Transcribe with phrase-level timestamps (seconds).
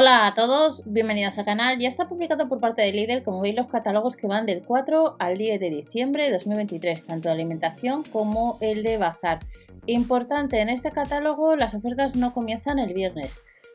[0.00, 1.76] Hola a todos, bienvenidos al canal.
[1.80, 5.16] Ya está publicado por parte de Lidl, como veis, los catálogos que van del 4
[5.18, 9.40] al 10 de diciembre de 2023, tanto de alimentación como el de bazar.
[9.86, 13.34] Importante, en este catálogo las ofertas no comienzan el viernes,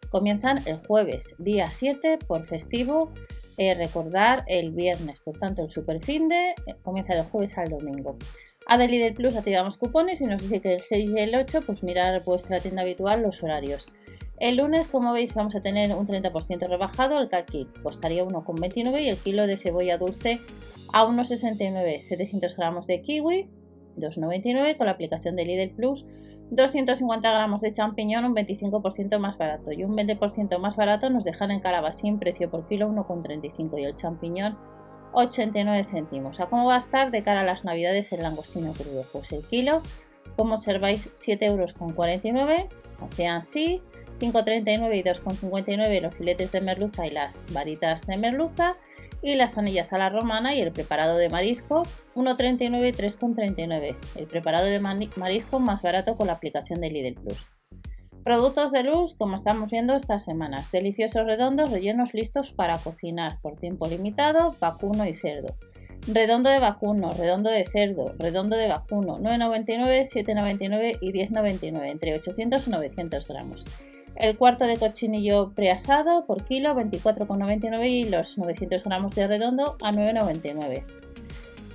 [0.09, 3.11] comienzan el jueves, día 7 por festivo.
[3.57, 7.67] Eh, recordar el viernes, por tanto el super fin de eh, comienza del jueves al
[7.67, 8.17] domingo.
[8.65, 11.63] A de Lidl Plus activamos cupones y nos dice que el 6 y el 8,
[11.65, 13.89] pues mirar vuestra tienda habitual los horarios.
[14.37, 17.19] El lunes, como veis, vamos a tener un 30% rebajado.
[17.19, 20.39] El kaki costaría 1,29 y el kilo de cebolla dulce
[20.91, 22.01] a 1,69.
[22.01, 23.49] 700 gramos de kiwi,
[23.97, 26.05] 2,99 con la aplicación de Lidl Plus.
[26.49, 29.71] 250 gramos de champiñón, un 25% más barato.
[29.71, 33.95] Y un 20% más barato nos dejan en calabacín, precio por kilo 1,35 y el
[33.95, 34.57] champiñón
[35.13, 36.39] 89 céntimos.
[36.39, 39.05] ¿A cómo va a estar de cara a las navidades el langostino crudo?
[39.11, 39.81] Pues el kilo,
[40.35, 41.75] como observáis, 7,49 euros.
[42.99, 43.81] Hacían así
[44.19, 48.77] 5,39 y 2,59 los filetes de merluza y las varitas de merluza
[49.21, 51.83] y las anillas a la romana y el preparado de marisco
[52.15, 53.95] 1,39 y 3,39.
[54.15, 57.45] El preparado de marisco más barato con la aplicación de Lidl Plus.
[58.23, 63.57] Productos de luz, como estamos viendo estas semanas, deliciosos redondos rellenos listos para cocinar por
[63.57, 65.57] tiempo limitado, vacuno y cerdo.
[66.07, 72.65] Redondo de vacuno, redondo de cerdo, redondo de vacuno, 9,99, 7,99 y 10,99, entre 800
[72.65, 73.65] y 900 gramos.
[74.15, 79.91] El cuarto de cochinillo preasado por kilo 24,99 y los 900 gramos de redondo a
[79.91, 80.83] 9,99.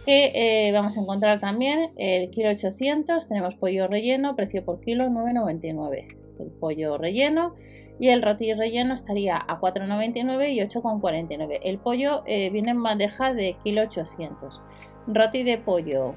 [0.07, 5.05] Que eh, vamos a encontrar también el kilo 800, tenemos pollo relleno, precio por kilo
[5.09, 6.17] 9,99.
[6.39, 7.55] El pollo relleno
[7.99, 11.59] y el roti relleno estaría a 4,99 y 8,49.
[11.63, 14.63] El pollo eh, viene en bandeja de kilo 800.
[15.09, 16.15] Roti de pollo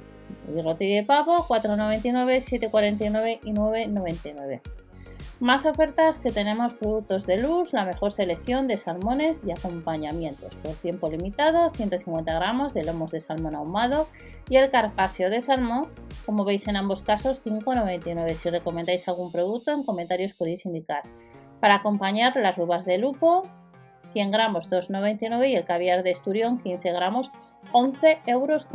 [0.55, 4.61] y roti de pavo 4,99, 7,49 y 9,99.
[5.41, 10.53] Más ofertas que tenemos productos de luz, la mejor selección de salmones y acompañamientos.
[10.57, 14.07] Por tiempo limitado, 150 gramos de lomos de salmón ahumado
[14.49, 15.85] y el carpaccio de salmón,
[16.27, 18.35] como veis en ambos casos, 5,99.
[18.35, 21.05] Si recomendáis algún producto, en comentarios podéis indicar.
[21.59, 23.49] Para acompañar las uvas de lupo,
[24.13, 27.31] 100 gramos 2,99 y el caviar de esturión 15 gramos
[27.71, 28.65] 11 euros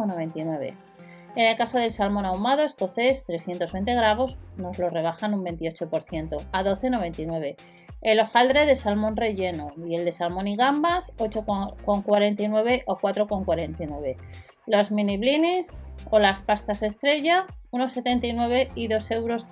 [1.37, 6.65] en el caso del salmón ahumado escocés, 320 gramos, nos lo rebajan un 28%, a
[6.65, 7.57] 12,99.
[8.01, 14.17] El hojaldre de salmón relleno y el de salmón y gambas, 8,49 o 4,49.
[14.67, 15.75] Los mini blinis
[16.11, 19.47] o las pastas estrella, 1,79 y 2,29 euros.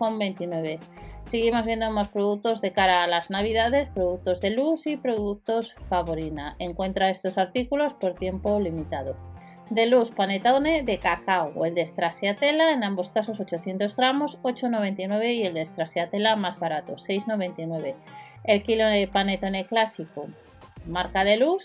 [1.26, 6.56] Seguimos viendo más productos de cara a las navidades, productos de luz y productos favorina.
[6.58, 9.33] Encuentra estos artículos por tiempo limitado
[9.74, 15.34] de luz panetone de cacao o el de stracciatella, en ambos casos 800 gramos, 8,99
[15.34, 17.94] y el de stracciatella más barato, 6,99.
[18.44, 20.28] El kilo de panetone clásico,
[20.86, 21.64] marca de luz,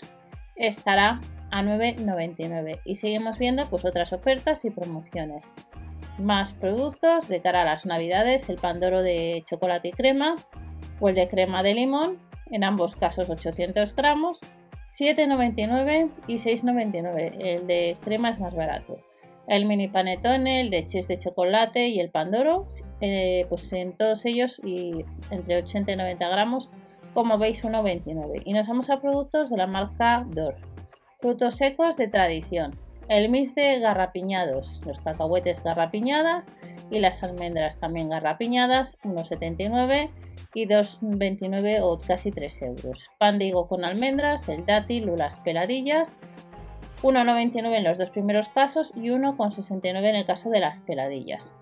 [0.56, 1.20] estará
[1.52, 5.54] a 9,99 y seguimos viendo pues otras ofertas y promociones.
[6.18, 10.36] Más productos de cara a las navidades, el pandoro de chocolate y crema
[10.98, 12.18] o el de crema de limón,
[12.50, 14.40] en ambos casos 800 gramos,
[14.90, 17.36] 7,99 y 6,99.
[17.38, 18.98] El de crema es más barato.
[19.46, 22.66] El mini panetone, el de chess de chocolate y el pandoro,
[23.00, 26.68] eh, pues en todos ellos y entre 80 y 90 gramos,
[27.14, 28.42] como veis 1,29.
[28.44, 30.56] Y nos vamos a productos de la marca Dor.
[31.20, 32.72] Frutos secos de tradición.
[33.10, 36.52] El mix de garrapiñados, los cacahuetes garrapiñadas
[36.92, 40.10] y las almendras también garrapiñadas, 1,79
[40.54, 43.10] y 2,29 o casi 3 euros.
[43.18, 46.14] Pan de higo con almendras, el dátil o las peladillas,
[47.02, 51.52] 1,99 en los dos primeros casos y 1,69 en el caso de las peladillas.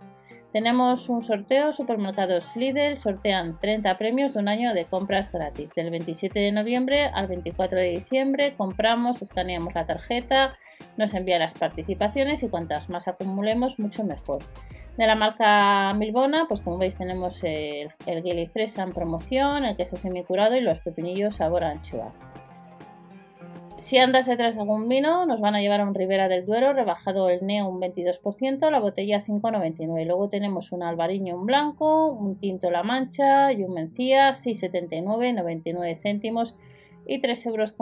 [0.52, 5.70] Tenemos un sorteo, supermercados Lidl sortean 30 premios de un año de compras gratis.
[5.74, 10.56] Del 27 de noviembre al 24 de diciembre compramos, escaneamos la tarjeta,
[10.96, 14.42] nos envía las participaciones y cuantas más acumulemos, mucho mejor
[14.98, 19.96] de la marca Milbona, pues como veis tenemos el, el fresa en promoción, el queso
[19.96, 22.12] semicurado y los pepinillos sabor anchoa.
[23.78, 26.72] Si andas detrás de algún vino, nos van a llevar a un Ribera del Duero
[26.72, 30.04] rebajado el Neo un 22%, la botella 5,99.
[30.04, 35.96] Luego tenemos un Albariño un blanco, un Tinto La Mancha y un Mencía 6,79, 99
[36.02, 36.56] céntimos
[37.06, 37.74] y 3,19 euros.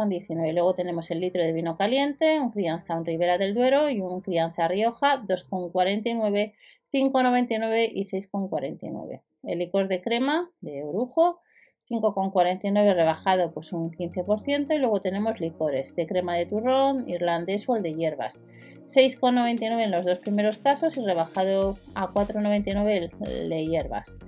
[0.52, 4.20] Luego tenemos el litro de vino caliente, un crianza un Ribera del Duero y un
[4.20, 6.52] crianza Rioja 2,49,
[6.92, 9.22] 5,99 y 6,49.
[9.44, 11.40] El licor de crema de Orujo
[11.88, 17.76] 5,49 rebajado pues un 15% y luego tenemos licores de crema de turrón, irlandés o
[17.76, 18.42] el de hierbas
[18.86, 24.18] 6,99 en los dos primeros casos y rebajado a 4,99 el de hierbas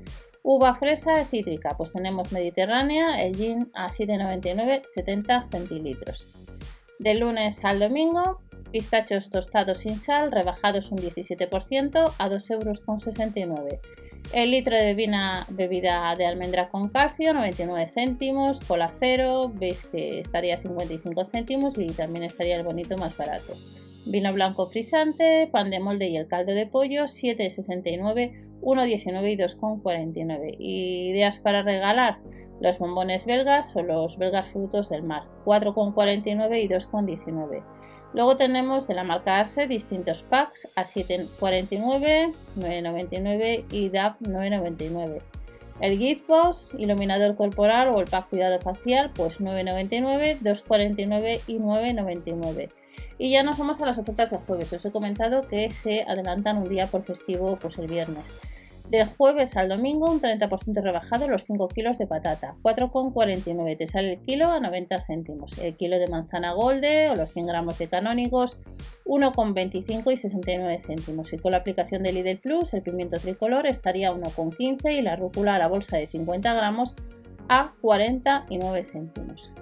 [0.51, 6.25] Uva fresa cítrica, pues tenemos Mediterránea, el gin a 7,99, 70 centilitros.
[6.99, 8.41] De lunes al domingo,
[8.73, 13.79] pistachos tostados sin sal, rebajados un 17% a 2,69 euros.
[14.33, 14.95] El litro de
[15.49, 21.79] bebida de almendra con calcio, 99 céntimos, cola cero, veis que estaría a 55 céntimos
[21.79, 23.55] y también estaría el bonito más barato.
[24.05, 30.57] Vino blanco frisante, pan de molde y el caldo de pollo, 7,69, 1,19 y 2,49.
[30.59, 32.19] Ideas para regalar,
[32.61, 37.65] los bombones belgas o los belgas frutos del mar, 4,49 y 2,19.
[38.15, 45.21] Luego tenemos de la marca ASE distintos packs a 7,49, 9,99 y DAP 9,99.
[45.81, 52.69] El Gift Boss, iluminador corporal o el pack cuidado facial, pues 9,99, 2,49 y 9,99.
[53.19, 54.73] Y ya nos vamos a las ofertas de jueves.
[54.73, 58.41] Os he comentado que se adelantan un día por festivo, pues el viernes.
[58.91, 64.15] De jueves al domingo un 30% rebajado los 5 kilos de patata, 4,49 te sale
[64.15, 65.59] el kilo a 90 céntimos.
[65.59, 68.59] El kilo de manzana golde o los 100 gramos de canónigos
[69.05, 71.31] 1,25 y 69 céntimos.
[71.35, 75.17] Y con la aplicación de Lidl Plus el pimiento tricolor estaría a 1,15 y la
[75.17, 76.95] rúcula a la bolsa de 50 gramos
[77.51, 79.53] a 49 céntimos.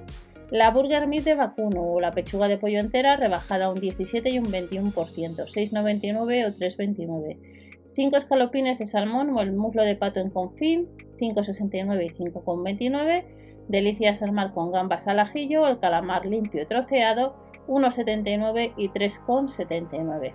[0.51, 4.39] La burger meat de vacuno o la pechuga de pollo entera rebajada un 17 y
[4.39, 7.56] un 21%, 6,99 o 3,29.
[7.97, 10.87] 5 escalopines de salmón o el muslo de pato en confín,
[11.19, 13.25] 5,69 y 5,29.
[13.69, 17.35] Delicias al mar con gambas al ajillo el calamar limpio troceado,
[17.69, 20.35] 1,79 y 3,79.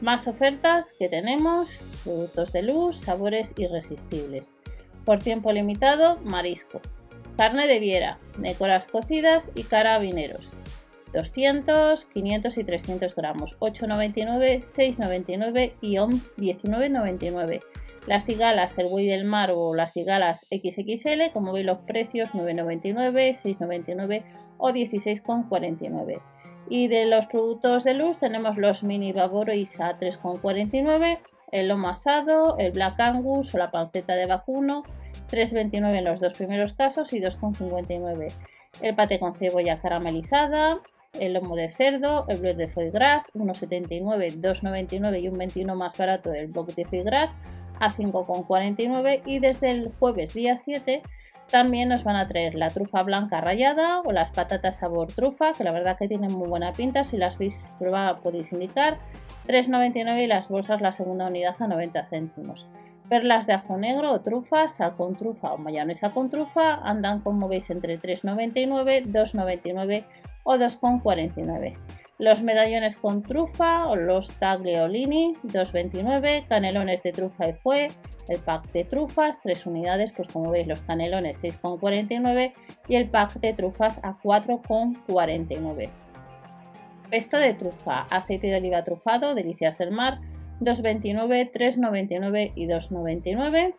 [0.00, 4.56] Más ofertas que tenemos, productos de luz, sabores irresistibles.
[5.04, 6.80] Por tiempo limitado, marisco.
[7.36, 10.56] Carne de viera, nécoras cocidas y carabineros.
[11.12, 17.60] 200, 500 y 300 gramos, 8,99, 6,99 y 19,99.
[18.06, 23.32] Las cigalas, el buey del mar o las cigalas XXL, como veis los precios 9,99,
[23.32, 24.24] 6,99
[24.56, 26.22] o 16,49.
[26.68, 31.18] Y de los productos de luz tenemos los mini a 3,49,
[31.52, 34.84] el lomo asado, el Black Angus o la panceta de vacuno,
[35.30, 38.32] 3,29 en los dos primeros casos y 2,59.
[38.80, 40.80] El pate con cebolla caramelizada,
[41.18, 45.96] el lomo de cerdo, el bloc de foie gras, 1,79, 2,99 y un 21 más
[45.96, 47.36] barato el bloc de foie gras
[47.78, 51.02] a 5,49 y desde el jueves día 7
[51.50, 55.64] también nos van a traer la trufa blanca rallada o las patatas sabor trufa, que
[55.64, 58.98] la verdad que tienen muy buena pinta, si las veis probar podéis indicar,
[59.48, 62.68] 3,99 y las bolsas la segunda unidad a 90 céntimos.
[63.08, 67.48] Perlas de ajo negro o trufas, sal con trufa o mayonesa con trufa andan como
[67.48, 70.04] veis entre 3,99, 2,99
[70.50, 71.76] o 2,49.
[72.18, 77.88] Los medallones con trufa los tagliolini 2,29, canelones de trufa y fue,
[78.28, 82.52] el pack de trufas, 3 unidades, pues como veis los canelones 6,49
[82.88, 85.88] y el pack de trufas a 4,49.
[87.10, 90.18] Pesto de trufa, aceite de oliva trufado, delicias del mar,
[90.60, 93.74] 2,29, 3,99 y 2,99.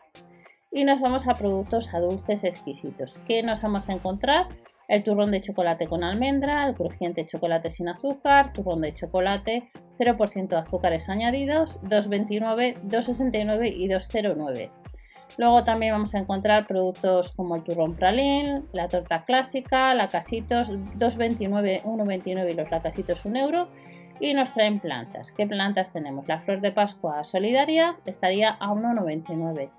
[0.71, 3.19] Y nos vamos a productos a dulces exquisitos.
[3.27, 4.47] ¿Qué nos vamos a encontrar?
[4.92, 10.48] El turrón de chocolate con almendra, el crujiente chocolate sin azúcar, turrón de chocolate, 0%
[10.50, 14.70] de azúcares añadidos, 2,29, 2,69 y 2,09.
[15.38, 20.74] Luego también vamos a encontrar productos como el turrón pralín, la torta clásica, la casitos
[20.74, 23.69] 2,29, 1,29 y los lacasitos 1 euro.
[24.19, 25.31] Y nos traen plantas.
[25.31, 26.28] ¿Qué plantas tenemos?
[26.28, 29.69] La flor de Pascua solidaria estaría a 1,99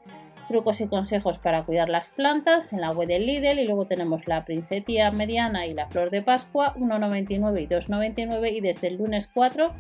[0.52, 4.28] trucos y consejos para cuidar las plantas en la web del Lidl y luego tenemos
[4.28, 9.30] la princetía mediana y la flor de Pascua 1,99 y 2,99 y desde el lunes
[9.32, 9.72] 4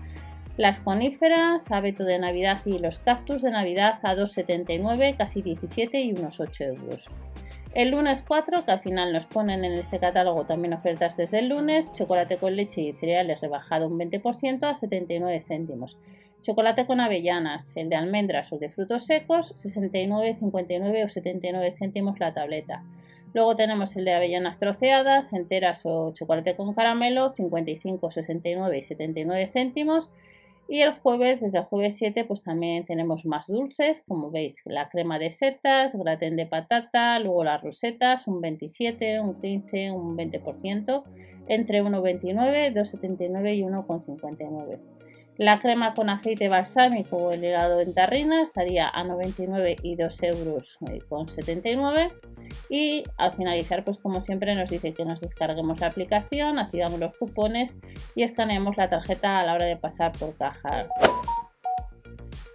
[0.56, 6.12] las coníferas, abeto de Navidad y los cactus de Navidad a 2,79, casi 17 y
[6.12, 7.10] unos 8 euros.
[7.74, 11.48] El lunes 4, que al final nos ponen en este catálogo también ofertas desde el
[11.48, 15.98] lunes, chocolate con leche y cereales rebajado un 20% a 79 céntimos.
[16.42, 22.18] Chocolate con avellanas, el de almendras o de frutos secos, 69, 59 o 79 céntimos
[22.18, 22.82] la tableta.
[23.32, 29.50] Luego tenemos el de avellanas troceadas, enteras o chocolate con caramelo, 55, 69 y 79
[29.52, 30.10] céntimos.
[30.68, 34.88] Y el jueves, desde el jueves 7, pues también tenemos más dulces, como veis, la
[34.88, 41.04] crema de setas, gratén de patata, luego las rosetas, un 27, un 15, un 20%,
[41.46, 44.91] entre 1,29, 2,79 y 1,59.
[45.38, 50.22] La crema con aceite balsámico o el helado en tarrina estaría a 99 y 2
[50.24, 52.12] euros eh, con 79.
[52.68, 57.16] Y al finalizar, pues como siempre nos dice que nos descarguemos la aplicación, activamos los
[57.16, 57.76] cupones
[58.14, 60.86] y escaneemos la tarjeta a la hora de pasar por caja.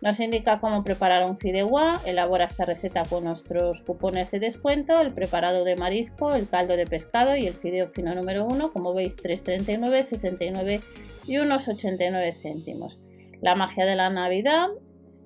[0.07, 5.13] Nos indica cómo preparar un fideuá, elabora esta receta con nuestros cupones de descuento, el
[5.13, 9.17] preparado de marisco, el caldo de pescado y el fideo fino número 1, como veis
[9.17, 10.79] 3,39, 69
[11.27, 13.01] y unos 89 céntimos.
[13.41, 14.67] La magia de la Navidad,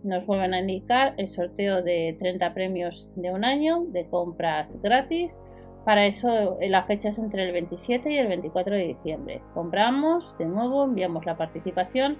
[0.03, 5.37] nos vuelven a indicar el sorteo de 30 premios de un año de compras gratis.
[5.85, 9.43] Para eso la fecha es entre el 27 y el 24 de diciembre.
[9.53, 12.17] Compramos, de nuevo enviamos la participación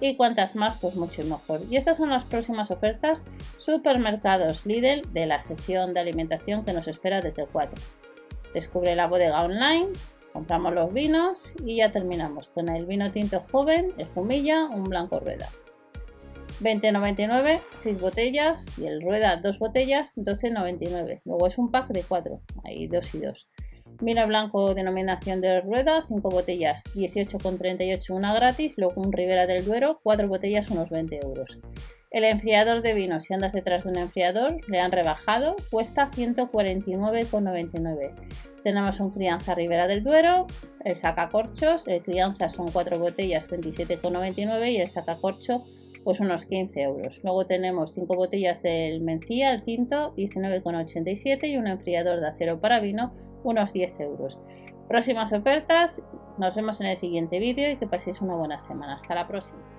[0.00, 1.62] y cuantas más, pues mucho mejor.
[1.70, 3.24] Y estas son las próximas ofertas
[3.58, 7.80] supermercados Lidl de la sección de alimentación que nos espera desde el 4.
[8.52, 9.88] Descubre la bodega online,
[10.32, 15.20] compramos los vinos y ya terminamos con el vino tinto joven, el Jumilla, un blanco
[15.20, 15.48] rueda.
[16.60, 21.20] 20,99, 6 botellas y el rueda 2 botellas, 12,99.
[21.24, 23.48] Luego es un pack de 4, ahí 2 y 2.
[24.00, 30.00] Vino blanco denominación de rueda, 5 botellas, 18,38 una gratis, luego un Ribera del Duero,
[30.02, 31.58] 4 botellas, unos 20 euros.
[32.10, 38.12] El enfriador de vino, si andas detrás de un enfriador, le han rebajado, cuesta 149,99.
[38.62, 40.46] Tenemos un crianza Ribera del Duero,
[40.84, 45.64] el sacacorchos, el crianza son 4 botellas, 27,99 y el sacacorcho
[46.06, 47.20] pues unos 15 euros.
[47.24, 52.78] Luego tenemos 5 botellas del Mencía, el tinto, 19,87 y un enfriador de acero para
[52.78, 53.12] vino,
[53.46, 54.38] unos 10 euros.
[54.88, 56.04] Próximas ofertas,
[56.38, 58.94] nos vemos en el siguiente vídeo y que paséis una buena semana.
[58.94, 59.75] Hasta la próxima.